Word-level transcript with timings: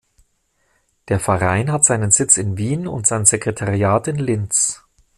Der 1.09 1.19
Verein 1.19 1.71
hat 1.71 1.85
seinen 1.85 2.09
Sitz 2.09 2.37
in 2.37 2.57
Wien 2.57 2.87
und 2.87 3.05
sein 3.05 3.23
Sekretariat 3.23 4.07
in 4.07 4.15
Linz. 4.17 4.81